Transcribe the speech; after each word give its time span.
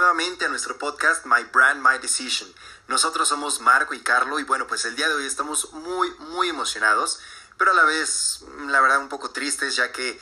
nuevamente 0.00 0.46
a 0.46 0.48
nuestro 0.48 0.78
podcast 0.78 1.26
My 1.26 1.44
Brand, 1.52 1.86
My 1.86 1.98
Decision. 1.98 2.50
Nosotros 2.88 3.28
somos 3.28 3.60
Marco 3.60 3.92
y 3.92 4.00
Carlo 4.00 4.40
y 4.40 4.44
bueno, 4.44 4.66
pues 4.66 4.86
el 4.86 4.96
día 4.96 5.06
de 5.06 5.14
hoy 5.14 5.26
estamos 5.26 5.74
muy, 5.74 6.10
muy 6.20 6.48
emocionados, 6.48 7.20
pero 7.58 7.72
a 7.72 7.74
la 7.74 7.84
vez, 7.84 8.42
la 8.66 8.80
verdad, 8.80 8.98
un 8.98 9.10
poco 9.10 9.28
tristes 9.28 9.76
ya 9.76 9.92
que 9.92 10.18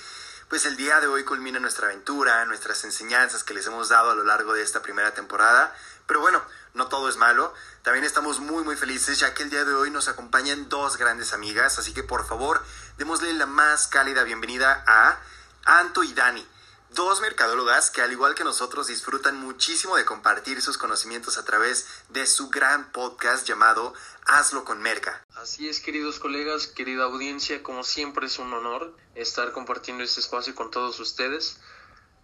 pues 0.49 0.67
el 0.67 0.77
día 0.77 0.99
de 0.99 1.07
hoy 1.07 1.23
culmina 1.23 1.61
nuestra 1.61 1.87
aventura, 1.87 2.45
nuestras 2.47 2.83
enseñanzas 2.83 3.45
que 3.45 3.55
les 3.55 3.67
hemos 3.69 3.89
dado 3.89 4.11
a 4.11 4.17
lo 4.17 4.25
largo 4.25 4.53
de 4.53 4.63
esta 4.63 4.83
primera 4.83 5.15
temporada. 5.15 5.73
Pero 6.09 6.19
bueno, 6.19 6.43
no 6.75 6.89
todo 6.89 7.09
es 7.09 7.17
malo. 7.17 7.55
También 7.83 8.05
estamos 8.05 8.41
muy 8.41 8.65
muy 8.65 8.75
felices 8.75 9.21
ya 9.21 9.33
que 9.33 9.45
el 9.45 9.51
día 9.51 9.65
de 9.65 9.75
hoy 9.75 9.93
nos 9.93 10.09
acompañan 10.09 10.69
dos 10.69 10.97
grandes 10.97 11.33
amigas, 11.33 11.79
así 11.79 11.95
que 11.95 12.03
por 12.03 12.27
favor, 12.27 12.65
démosle 12.97 13.33
la 13.35 13.47
más 13.47 13.87
cálida 13.87 14.25
bienvenida 14.25 14.83
a 14.89 15.21
Anto 15.65 16.03
y 16.03 16.13
Dani 16.15 16.45
dos 16.91 17.21
mercadólogas 17.21 17.91
que 17.91 18.01
al 18.01 18.13
igual 18.13 18.35
que 18.35 18.45
nosotros 18.45 18.87
disfrutan 18.87 19.39
muchísimo 19.41 19.97
de 19.97 20.05
compartir 20.05 20.63
sus 20.63 20.79
conocimientos 20.79 21.39
a 21.39 21.45
través 21.45 21.87
de 22.09 22.27
su 22.27 22.49
gran 22.49 22.91
podcast 22.93 23.47
llamado 23.47 23.95
Hazlo 24.25 24.65
con 24.65 24.81
Merca. 24.81 25.25
Así 25.37 25.69
es, 25.69 25.81
queridos 25.81 26.19
colegas, 26.19 26.67
querida 26.67 27.05
audiencia, 27.05 27.63
como 27.63 27.85
siempre 27.85 28.27
es 28.27 28.39
un 28.39 28.53
honor 28.53 28.97
estar 29.15 29.53
compartiendo 29.53 30.03
este 30.03 30.21
espacio 30.21 30.55
con 30.55 30.71
todos 30.71 30.99
ustedes, 31.01 31.59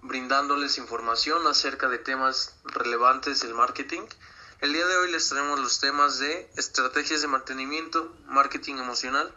brindándoles 0.02 0.78
información 0.78 1.46
acerca 1.46 1.88
de 1.88 1.98
temas 1.98 2.54
relevantes 2.64 3.40
del 3.40 3.54
marketing. 3.54 4.02
El 4.60 4.72
día 4.72 4.86
de 4.86 4.96
hoy 4.96 5.10
les 5.12 5.28
traemos 5.28 5.60
los 5.60 5.80
temas 5.80 6.18
de 6.18 6.50
estrategias 6.56 7.20
de 7.20 7.28
mantenimiento, 7.28 8.14
marketing 8.26 8.76
emocional 8.76 9.32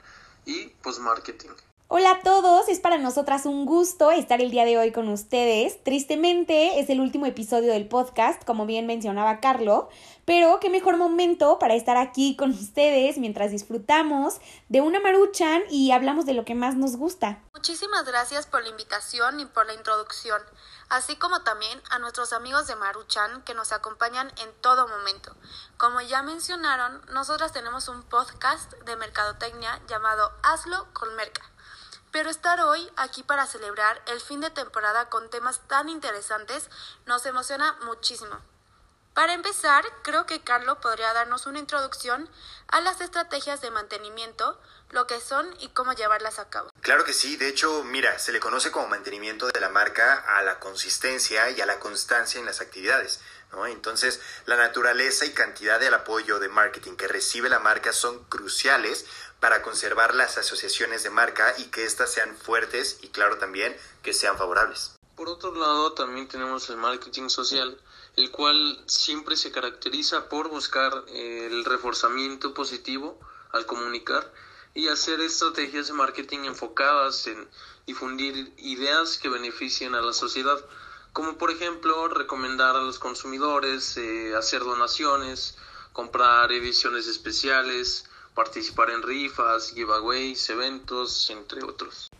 y 0.46 0.68
post-marketing. 0.82 1.52
Hola 1.90 2.12
a 2.12 2.20
todos, 2.20 2.68
es 2.68 2.82
para 2.82 2.98
nosotras 2.98 3.46
un 3.46 3.66
gusto 3.66 4.12
estar 4.12 4.41
el 4.41 4.52
día 4.52 4.66
de 4.66 4.77
hoy 4.77 4.91
con 4.91 5.07
ustedes. 5.07 5.82
Tristemente 5.85 6.82
es 6.82 6.90
el 6.90 6.99
último 6.99 7.26
episodio 7.26 7.71
del 7.71 7.88
podcast, 7.88 8.44
como 8.44 8.66
bien 8.66 8.85
mencionaba 8.85 9.40
Carlo, 9.40 9.88
pero 10.26 10.60
qué 10.60 10.70
mejor 10.70 10.98
momento 10.98 11.60
para 11.60 11.76
estar 11.76 11.96
aquí 11.96 12.35
con 12.35 12.49
ustedes 12.49 13.18
mientras 13.18 13.52
disfrutamos 13.52 14.41
de 14.68 14.82
una 14.82 14.99
maruchan 14.99 15.63
y 15.70 15.91
hablamos 15.91 16.26
de 16.26 16.34
lo 16.34 16.44
que 16.44 16.55
más 16.55 16.76
nos 16.76 16.98
gusta. 16.98 17.41
Muchísimas 17.54 18.04
gracias 18.05 18.48
por 18.48 18.63
la 18.63 18.70
invitación 18.70 19.40
y 19.40 19.46
por 19.46 19.66
la 19.66 19.74
introducción, 19.74 20.41
así 20.90 21.16
como 21.16 21.44
también 21.44 21.82
a 21.90 21.99
nuestros 21.99 22.34
amigos 22.34 22.68
de 22.68 22.76
Maruchan 22.76 23.44
que 23.44 23.54
nos 23.54 23.72
acompañan 23.72 24.27
en 24.44 24.51
todo 24.60 24.90
momento. 24.90 25.34
Como 25.77 26.01
ya 26.01 26.22
mencionaron, 26.22 27.01
nosotras 27.13 27.54
tenemos 27.54 27.88
un 27.88 28.04
podcast 28.04 28.74
de 28.74 28.98
mercadotecnia 28.98 29.79
llamado 29.88 30.34
Hazlo 30.44 30.85
con 30.91 31.16
Merca 31.16 31.49
pero 32.18 32.32
estar 32.32 32.60
hoy 32.62 32.91
aquí 32.96 33.21
para 33.21 33.46
celebrar 33.46 34.01
el 34.07 34.20
fin 34.20 34.41
de 34.41 34.49
temporada 34.49 35.07
con 35.07 35.29
temas 35.29 35.60
tan 35.68 35.87
interesantes 35.87 36.68
nos 37.05 37.23
emociona 37.27 37.77
muchísimo. 37.85 38.40
Para 39.18 39.34
empezar, 39.34 39.84
creo 40.04 40.27
que 40.27 40.43
Carlos 40.43 40.77
podría 40.79 41.12
darnos 41.12 41.48
una 41.48 41.57
introducción 41.57 42.29
a 42.68 42.82
las 42.82 43.01
estrategias 43.01 43.62
de 43.62 43.71
mantenimiento, 43.71 44.62
lo 44.91 45.07
que 45.07 45.20
son 45.20 45.51
y 45.60 45.70
cómo 45.70 45.93
llevarlas 45.93 46.37
a 46.37 46.51
cabo. 46.51 46.70
Claro 46.82 47.04
que 47.04 47.13
sí, 47.13 47.35
de 47.35 47.48
hecho, 47.48 47.84
mira, 47.84 48.20
se 48.20 48.32
le 48.32 48.40
conoce 48.40 48.70
como 48.70 48.90
mantenimiento 48.90 49.48
de 49.48 49.60
la 49.60 49.70
marca 49.70 50.23
a 50.38 50.43
la 50.43 50.60
consistencia 50.60 51.49
y 51.49 51.60
a 51.62 51.65
la 51.65 51.79
constancia 51.79 52.40
en 52.40 52.45
las 52.45 52.62
actividades. 52.62 53.20
Entonces, 53.65 54.21
la 54.45 54.55
naturaleza 54.55 55.26
y 55.26 55.32
cantidad 55.32 55.79
del 55.79 55.95
apoyo 55.95 56.38
de 56.38 56.49
marketing 56.49 56.95
que 56.95 57.07
recibe 57.07 57.49
la 57.49 57.57
marca 57.57 57.93
son 57.93 58.23
cruciales 58.26 59.07
para 59.40 59.63
conservar 59.63 60.13
las 60.13 60.38
asociaciones 60.38 61.01
de 61.01 61.10
marca 61.10 61.55
y 61.57 61.71
que 61.71 61.85
éstas 61.85 62.13
sean 62.13 62.38
fuertes 62.38 62.99
y 63.01 63.07
claro 63.07 63.40
también 63.40 63.76
que 64.03 64.13
sean 64.13 64.38
favorables. 64.38 64.97
Por 65.18 65.29
otro 65.29 65.51
lado, 65.56 65.94
también 65.94 66.28
tenemos 66.28 66.69
el 66.69 66.78
marketing 66.78 67.29
social, 67.29 67.75
el 68.18 68.29
cual 68.29 68.83
siempre 68.85 69.35
se 69.35 69.51
caracteriza 69.51 70.29
por 70.29 70.47
buscar 70.47 71.05
eh, 71.07 71.47
el 71.50 71.66
reforzamiento 71.66 72.53
positivo 72.53 73.19
al 73.51 73.66
comunicar 73.66 74.31
y 74.75 74.89
hacer 74.89 75.19
estrategias 75.22 75.88
de 75.88 75.94
marketing 75.94 76.41
enfocadas 76.45 77.25
en 77.25 77.50
difundir 77.88 78.53
ideas 78.57 79.17
que 79.17 79.28
beneficien 79.28 79.95
a 79.95 80.01
la 80.01 80.13
sociedad, 80.13 80.63
como 81.13 81.39
por 81.39 81.49
ejemplo 81.49 82.09
recomendar 82.09 82.75
a 82.75 82.84
los 82.84 82.99
consumidores 82.99 83.97
eh, 83.97 84.35
hacer 84.35 84.63
donaciones, 84.63 85.57
comprar 85.94 86.51
ediciones 86.51 87.07
especiales, 87.07 88.05
participar 88.35 88.91
en 88.91 89.01
rifas, 89.01 89.72
giveaways, 89.72 90.47
eventos, 90.51 91.31
entre 91.31 91.63
otros. 91.63 92.11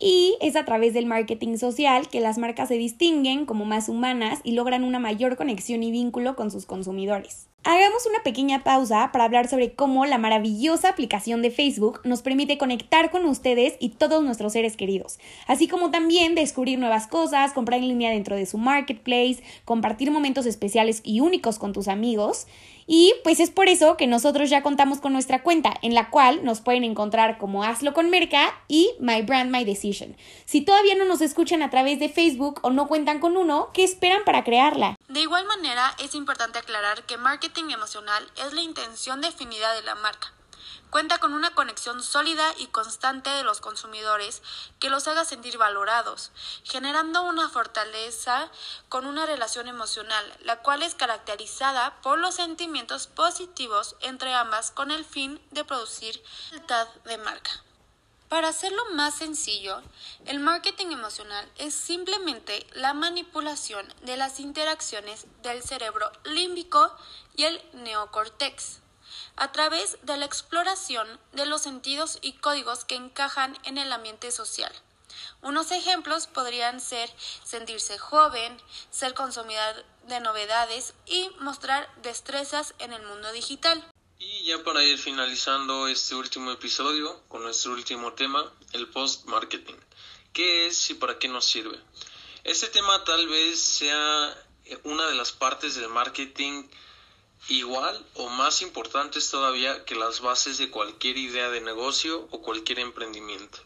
Y 0.00 0.36
es 0.40 0.54
a 0.54 0.64
través 0.64 0.94
del 0.94 1.06
marketing 1.06 1.56
social 1.56 2.08
que 2.08 2.20
las 2.20 2.38
marcas 2.38 2.68
se 2.68 2.74
distinguen 2.74 3.46
como 3.46 3.64
más 3.64 3.88
humanas 3.88 4.40
y 4.44 4.52
logran 4.52 4.84
una 4.84 5.00
mayor 5.00 5.36
conexión 5.36 5.82
y 5.82 5.90
vínculo 5.90 6.36
con 6.36 6.50
sus 6.50 6.66
consumidores. 6.66 7.48
Hagamos 7.64 8.06
una 8.06 8.22
pequeña 8.22 8.62
pausa 8.62 9.10
para 9.12 9.24
hablar 9.24 9.48
sobre 9.48 9.74
cómo 9.74 10.06
la 10.06 10.16
maravillosa 10.16 10.88
aplicación 10.88 11.42
de 11.42 11.50
Facebook 11.50 12.00
nos 12.04 12.22
permite 12.22 12.56
conectar 12.56 13.10
con 13.10 13.26
ustedes 13.26 13.74
y 13.80 13.90
todos 13.90 14.22
nuestros 14.22 14.52
seres 14.52 14.76
queridos, 14.76 15.18
así 15.48 15.66
como 15.66 15.90
también 15.90 16.36
descubrir 16.36 16.78
nuevas 16.78 17.08
cosas, 17.08 17.52
comprar 17.52 17.80
en 17.80 17.88
línea 17.88 18.12
dentro 18.12 18.36
de 18.36 18.46
su 18.46 18.56
marketplace, 18.56 19.42
compartir 19.64 20.12
momentos 20.12 20.46
especiales 20.46 21.00
y 21.02 21.20
únicos 21.20 21.58
con 21.58 21.72
tus 21.72 21.88
amigos 21.88 22.46
y 22.88 23.14
pues 23.22 23.38
es 23.38 23.50
por 23.50 23.68
eso 23.68 23.98
que 23.98 24.06
nosotros 24.06 24.48
ya 24.48 24.62
contamos 24.62 24.98
con 24.98 25.12
nuestra 25.12 25.42
cuenta, 25.42 25.74
en 25.82 25.94
la 25.94 26.08
cual 26.08 26.42
nos 26.42 26.62
pueden 26.62 26.84
encontrar 26.84 27.36
como 27.36 27.62
Hazlo 27.62 27.92
con 27.92 28.08
Merca 28.08 28.58
y 28.66 28.90
My 28.98 29.20
Brand 29.20 29.50
My 29.54 29.64
Decision. 29.64 30.16
Si 30.46 30.62
todavía 30.62 30.94
no 30.94 31.04
nos 31.04 31.20
escuchan 31.20 31.62
a 31.62 31.68
través 31.68 32.00
de 32.00 32.08
Facebook 32.08 32.60
o 32.62 32.70
no 32.70 32.88
cuentan 32.88 33.20
con 33.20 33.36
uno, 33.36 33.68
¿qué 33.74 33.84
esperan 33.84 34.24
para 34.24 34.42
crearla? 34.42 34.96
De 35.08 35.20
igual 35.20 35.44
manera, 35.44 35.94
es 36.02 36.14
importante 36.14 36.58
aclarar 36.58 37.04
que 37.04 37.18
marketing 37.18 37.70
emocional 37.70 38.26
es 38.44 38.54
la 38.54 38.62
intención 38.62 39.20
definida 39.20 39.74
de 39.74 39.82
la 39.82 39.94
marca 39.94 40.32
Cuenta 40.90 41.18
con 41.18 41.34
una 41.34 41.54
conexión 41.54 42.02
sólida 42.02 42.54
y 42.56 42.68
constante 42.68 43.30
de 43.30 43.44
los 43.44 43.60
consumidores 43.60 44.42
que 44.78 44.90
los 44.90 45.06
haga 45.06 45.24
sentir 45.24 45.58
valorados, 45.58 46.30
generando 46.64 47.22
una 47.22 47.48
fortaleza 47.48 48.50
con 48.88 49.06
una 49.06 49.26
relación 49.26 49.68
emocional, 49.68 50.24
la 50.40 50.60
cual 50.60 50.82
es 50.82 50.94
caracterizada 50.94 52.00
por 52.02 52.18
los 52.18 52.36
sentimientos 52.36 53.06
positivos 53.06 53.96
entre 54.00 54.34
ambas 54.34 54.70
con 54.70 54.90
el 54.90 55.04
fin 55.04 55.40
de 55.50 55.64
producir 55.64 56.22
lealtad 56.50 56.88
de 57.04 57.18
marca. 57.18 57.50
Para 58.28 58.48
hacerlo 58.48 58.82
más 58.92 59.14
sencillo, 59.14 59.80
el 60.26 60.38
marketing 60.38 60.88
emocional 60.88 61.50
es 61.56 61.74
simplemente 61.74 62.66
la 62.74 62.92
manipulación 62.92 63.86
de 64.02 64.18
las 64.18 64.38
interacciones 64.38 65.26
del 65.42 65.62
cerebro 65.62 66.12
límbico 66.24 66.94
y 67.36 67.44
el 67.44 67.62
neocortex 67.72 68.80
a 69.36 69.52
través 69.52 69.98
de 70.02 70.16
la 70.16 70.24
exploración 70.24 71.20
de 71.32 71.46
los 71.46 71.62
sentidos 71.62 72.18
y 72.20 72.34
códigos 72.34 72.84
que 72.84 72.96
encajan 72.96 73.58
en 73.64 73.78
el 73.78 73.92
ambiente 73.92 74.30
social. 74.30 74.72
Unos 75.42 75.70
ejemplos 75.70 76.26
podrían 76.26 76.80
ser 76.80 77.10
sentirse 77.44 77.98
joven, 77.98 78.56
ser 78.90 79.14
consumidor 79.14 79.84
de 80.06 80.20
novedades 80.20 80.94
y 81.06 81.30
mostrar 81.40 81.88
destrezas 82.02 82.74
en 82.78 82.92
el 82.92 83.02
mundo 83.02 83.32
digital. 83.32 83.84
Y 84.18 84.44
ya 84.44 84.62
para 84.64 84.82
ir 84.82 84.98
finalizando 84.98 85.86
este 85.86 86.14
último 86.14 86.50
episodio 86.50 87.22
con 87.28 87.42
nuestro 87.42 87.72
último 87.72 88.14
tema, 88.14 88.52
el 88.72 88.88
post-marketing. 88.88 89.76
¿Qué 90.32 90.66
es 90.66 90.90
y 90.90 90.94
para 90.94 91.18
qué 91.18 91.28
nos 91.28 91.44
sirve? 91.44 91.78
Este 92.44 92.68
tema 92.68 93.04
tal 93.04 93.28
vez 93.28 93.60
sea 93.60 94.36
una 94.84 95.06
de 95.06 95.14
las 95.14 95.32
partes 95.32 95.76
del 95.76 95.88
marketing 95.88 96.64
igual 97.48 98.04
o 98.14 98.28
más 98.28 98.62
importantes 98.62 99.30
todavía 99.30 99.84
que 99.84 99.94
las 99.94 100.20
bases 100.20 100.58
de 100.58 100.70
cualquier 100.70 101.16
idea 101.16 101.48
de 101.50 101.60
negocio 101.60 102.26
o 102.30 102.42
cualquier 102.42 102.80
emprendimiento. 102.80 103.58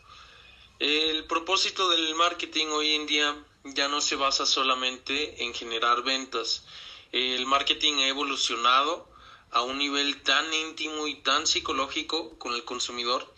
El 0.79 1.27
propósito 1.27 1.89
del 1.89 2.15
marketing 2.15 2.67
hoy 2.67 2.95
en 2.95 3.07
día 3.07 3.45
ya 3.65 3.89
no 3.89 4.01
se 4.01 4.17
basa 4.17 4.47
solamente 4.47 5.45
en 5.45 5.55
generar 5.55 6.03
ventas. 6.03 6.65
El 7.13 7.47
marketing 7.47 7.95
ha 8.01 8.09
evolucionado 8.09 9.09
a 9.51 9.63
un 9.63 9.79
nivel 9.79 10.23
tan 10.23 10.53
íntimo 10.53 11.07
y 11.07 11.17
tan 11.17 11.47
psicológico 11.47 12.39
con 12.39 12.55
el 12.55 12.65
consumidor 12.65 13.33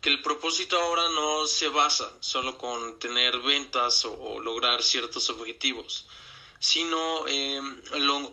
que 0.00 0.10
el 0.10 0.22
propósito 0.22 0.80
ahora 0.80 1.08
no 1.08 1.46
se 1.46 1.68
basa 1.68 2.12
solo 2.20 2.56
con 2.56 2.98
tener 2.98 3.40
ventas 3.40 4.04
o, 4.04 4.38
lograr 4.40 4.82
ciertos 4.82 5.28
objetivos 5.30 6.06
sino 6.58 7.26
eh, 7.26 7.60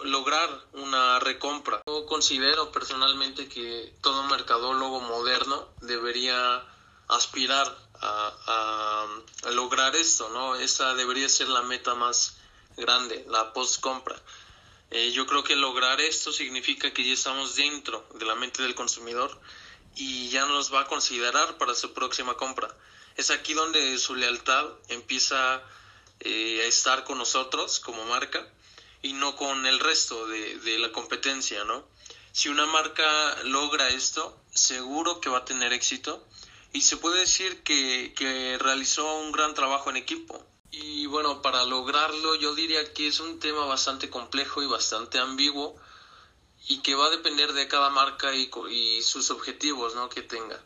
lograr 0.04 0.50
una 0.74 1.20
recompra. 1.20 1.82
Yo 1.86 2.06
considero 2.06 2.72
personalmente 2.72 3.48
que 3.48 3.94
todo 4.02 4.24
mercadólogo 4.24 5.02
moderno 5.02 5.70
debería 5.82 6.64
aspirar 7.08 7.68
a, 8.02 9.06
lograr 9.52 9.96
esto, 9.96 10.30
¿no? 10.30 10.56
Esa 10.56 10.94
debería 10.96 11.30
ser 11.30 11.48
la 11.48 11.62
meta 11.62 11.96
más 11.96 12.38
grande, 12.76 13.26
la 13.30 13.54
post-compra. 13.54 14.16
Eh, 14.90 15.12
yo 15.12 15.26
creo 15.26 15.44
que 15.44 15.56
lograr 15.56 16.02
esto 16.02 16.32
significa 16.32 16.92
que 16.94 17.06
ya 17.06 17.14
estamos 17.14 17.56
dentro 17.56 18.06
de 18.16 18.26
la 18.26 18.36
mente 18.36 18.62
del 18.62 18.76
consumidor 18.76 19.40
y 19.96 20.30
ya 20.30 20.46
nos 20.46 20.74
va 20.74 20.82
a 20.82 20.88
considerar 20.88 21.58
para 21.58 21.76
su 21.76 21.94
próxima 21.94 22.36
compra. 22.36 22.68
Es 23.16 23.30
aquí 23.32 23.54
donde 23.54 23.98
su 23.98 24.16
lealtad 24.16 24.66
empieza 24.90 25.56
a 25.56 25.64
eh, 26.24 26.68
estar 26.68 27.04
con 27.04 27.18
nosotros 27.18 27.80
como 27.80 28.06
marca 28.06 28.48
y 29.02 29.14
no 29.14 29.36
con 29.36 29.66
el 29.66 29.80
resto 29.80 30.28
de, 30.28 30.58
de 30.60 30.80
la 30.80 30.92
competencia, 30.92 31.64
¿no? 31.66 31.86
Si 32.32 32.50
una 32.50 32.66
marca 32.66 33.44
logra 33.44 33.90
esto, 33.90 34.36
seguro 34.52 35.22
que 35.22 35.30
va 35.30 35.40
a 35.40 35.46
tener 35.46 35.72
éxito 35.72 36.26
y 36.74 36.82
se 36.82 36.98
puede 36.98 37.20
decir 37.20 37.62
que, 37.62 38.14
que 38.16 38.58
realizó 38.58 39.18
un 39.18 39.32
gran 39.32 39.54
trabajo 39.54 39.92
en 39.92 39.98
equipo. 39.98 40.44
Y 40.72 41.06
bueno, 41.06 41.44
para 41.44 41.64
lograrlo 41.66 42.34
yo 42.36 42.56
diría 42.56 42.92
que 42.94 43.08
es 43.08 43.20
un 43.20 43.40
tema 43.40 43.66
bastante 43.66 44.10
complejo 44.10 44.64
y 44.64 44.66
bastante 44.66 45.20
ambiguo 45.20 45.76
y 46.68 46.80
que 46.80 46.96
va 46.96 47.06
a 47.06 47.12
depender 47.12 47.54
de 47.54 47.68
cada 47.68 47.92
marca 47.92 48.34
y, 48.34 48.50
y 48.72 49.04
sus 49.04 49.30
objetivos 49.30 49.94
¿no? 49.94 50.10
que 50.10 50.24
tenga. 50.24 50.60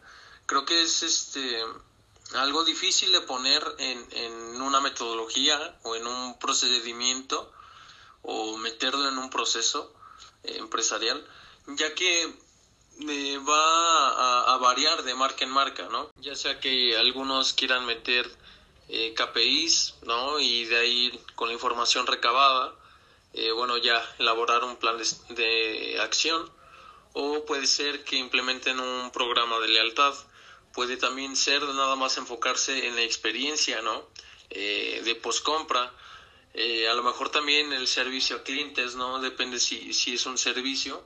Creo 0.45 0.63
que 0.63 0.81
es 0.81 1.03
este 1.03 1.61
algo 2.35 2.63
difícil 2.63 3.11
de 3.11 3.21
poner 3.21 3.63
en, 3.79 4.07
en 4.11 4.61
una 4.61 4.81
metodología 4.81 5.79
o 5.83 5.95
en 5.95 6.05
un 6.07 6.37
procedimiento 6.39 7.51
o 8.21 8.57
meterlo 8.57 9.07
en 9.07 9.17
un 9.17 9.29
proceso 9.29 9.93
empresarial, 10.43 11.25
ya 11.67 11.93
que 11.93 12.33
eh, 12.99 13.37
va 13.47 14.53
a, 14.53 14.57
variar 14.57 15.03
de 15.03 15.13
marca 15.13 15.45
en 15.45 15.51
marca, 15.51 15.87
¿no? 15.91 16.09
Ya 16.17 16.35
sea 16.35 16.59
que 16.59 16.97
algunos 16.97 17.53
quieran 17.53 17.85
meter 17.85 18.29
eh, 18.89 19.13
KPIs, 19.13 19.95
¿no? 20.03 20.39
Y 20.39 20.65
de 20.65 20.77
ahí 20.77 21.21
con 21.35 21.47
la 21.47 21.53
información 21.53 22.07
recabada, 22.07 22.73
eh, 23.33 23.51
bueno, 23.51 23.77
ya 23.77 24.03
elaborar 24.17 24.63
un 24.63 24.77
plan 24.77 24.97
de, 24.97 25.05
de, 25.35 26.01
acción. 26.01 26.51
O 27.13 27.45
puede 27.45 27.67
ser 27.67 28.03
que 28.03 28.15
implementen 28.15 28.79
un 28.79 29.11
programa 29.11 29.59
de 29.59 29.67
lealtad. 29.69 30.13
Puede 30.77 30.95
también 30.95 31.35
ser 31.35 31.63
nada 31.63 31.95
más 31.95 32.17
enfocarse 32.17 32.85
en 32.85 32.95
la 32.95 33.01
experiencia, 33.01 33.81
¿no? 33.81 34.07
de 34.51 35.19
postcompra. 35.23 35.81
a 35.81 36.93
lo 36.93 37.01
mejor 37.01 37.31
también 37.31 37.73
el 37.73 37.87
servicio 37.87 38.35
a 38.35 38.43
clientes, 38.43 38.93
¿no? 38.93 39.19
Depende 39.19 39.59
si, 39.59 39.91
si 39.93 40.13
es 40.13 40.27
un 40.27 40.37
servicio 40.37 41.03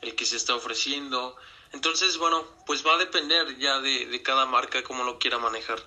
el 0.00 0.16
que 0.16 0.26
se 0.26 0.36
está 0.36 0.56
ofreciendo. 0.56 1.36
Entonces, 1.70 2.18
bueno, 2.18 2.44
pues 2.66 2.84
va 2.84 2.96
a 2.96 2.98
depender 2.98 3.56
ya 3.58 3.78
de, 3.78 4.06
de 4.06 4.22
cada 4.24 4.44
marca 4.44 4.82
cómo 4.82 5.04
lo 5.04 5.20
quiera 5.20 5.38
manejar. 5.38 5.80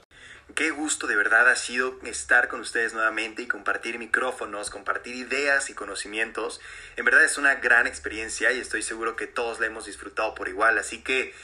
Qué 0.56 0.72
gusto 0.72 1.06
de 1.06 1.18
verdad 1.18 1.50
ha 1.50 1.58
sido 1.58 2.00
estar 2.04 2.48
con 2.48 2.62
ustedes 2.62 2.94
nuevamente 2.94 3.42
y 3.42 3.48
compartir 3.48 4.00
micrófonos, 4.00 4.70
compartir 4.70 5.14
ideas 5.14 5.70
y 5.70 5.74
conocimientos. 5.74 6.62
En 6.96 7.04
verdad 7.04 7.26
es 7.26 7.38
una 7.38 7.56
gran 7.56 7.86
experiencia 7.86 8.54
y 8.54 8.62
estoy 8.62 8.81
seguro 8.81 9.18
que 9.18 9.28
todos 9.28 9.60
la 9.60 9.66
hemos 9.66 9.88
disfrutado 9.88 10.36
por 10.36 10.48
igual. 10.48 10.78
Así 10.78 11.04
que, 11.04 11.36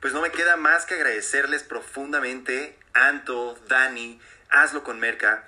pues 0.00 0.12
no 0.12 0.20
me 0.20 0.30
queda 0.30 0.56
más 0.56 0.86
que 0.86 0.94
agradecerles 0.94 1.62
profundamente, 1.62 2.78
Anto, 2.92 3.58
Dani, 3.68 4.20
hazlo 4.50 4.84
con 4.84 5.00
Merca. 5.00 5.46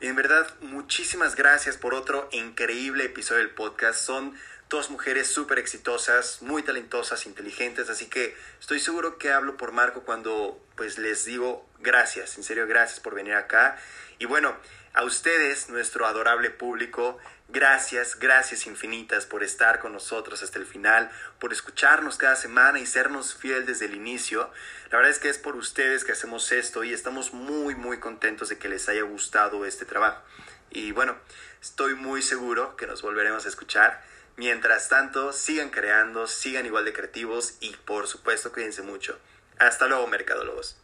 En 0.00 0.14
verdad, 0.14 0.48
muchísimas 0.60 1.36
gracias 1.36 1.76
por 1.76 1.94
otro 1.94 2.28
increíble 2.32 3.04
episodio 3.04 3.40
del 3.40 3.50
podcast. 3.50 3.98
Son 4.00 4.36
dos 4.68 4.90
mujeres 4.90 5.28
súper 5.28 5.58
exitosas, 5.58 6.42
muy 6.42 6.62
talentosas, 6.62 7.26
inteligentes, 7.26 7.88
así 7.88 8.06
que 8.06 8.36
estoy 8.60 8.80
seguro 8.80 9.16
que 9.16 9.32
hablo 9.32 9.56
por 9.56 9.72
Marco 9.72 10.02
cuando 10.02 10.60
pues 10.74 10.98
les 10.98 11.24
digo 11.24 11.66
gracias, 11.78 12.36
en 12.36 12.44
serio 12.44 12.66
gracias 12.66 13.00
por 13.00 13.14
venir 13.14 13.34
acá. 13.34 13.78
Y 14.18 14.26
bueno, 14.26 14.56
a 14.92 15.04
ustedes, 15.04 15.68
nuestro 15.68 16.06
adorable 16.06 16.50
público, 16.50 17.18
gracias, 17.48 18.18
gracias 18.18 18.66
infinitas 18.66 19.26
por 19.26 19.42
estar 19.42 19.78
con 19.80 19.92
nosotros 19.92 20.42
hasta 20.42 20.58
el 20.58 20.66
final, 20.66 21.10
por 21.38 21.52
escucharnos 21.52 22.16
cada 22.16 22.36
semana 22.36 22.78
y 22.78 22.86
sernos 22.86 23.34
fiel 23.34 23.66
desde 23.66 23.86
el 23.86 23.94
inicio. 23.94 24.50
La 24.90 24.98
verdad 24.98 25.10
es 25.10 25.18
que 25.18 25.28
es 25.28 25.38
por 25.38 25.56
ustedes 25.56 26.04
que 26.04 26.12
hacemos 26.12 26.52
esto 26.52 26.84
y 26.84 26.92
estamos 26.92 27.32
muy, 27.32 27.74
muy 27.74 27.98
contentos 27.98 28.48
de 28.48 28.58
que 28.58 28.68
les 28.68 28.88
haya 28.88 29.02
gustado 29.02 29.64
este 29.64 29.84
trabajo. 29.84 30.22
Y 30.70 30.92
bueno, 30.92 31.16
estoy 31.60 31.94
muy 31.94 32.22
seguro 32.22 32.76
que 32.76 32.86
nos 32.86 33.02
volveremos 33.02 33.46
a 33.46 33.48
escuchar. 33.48 34.02
Mientras 34.36 34.88
tanto, 34.88 35.32
sigan 35.32 35.70
creando, 35.70 36.26
sigan 36.26 36.66
igual 36.66 36.84
de 36.84 36.92
creativos 36.92 37.56
y 37.60 37.70
por 37.70 38.06
supuesto 38.06 38.52
cuídense 38.52 38.82
mucho. 38.82 39.18
Hasta 39.58 39.86
luego, 39.86 40.06
mercadólogos. 40.06 40.76